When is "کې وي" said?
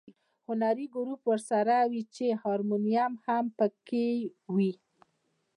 3.87-4.73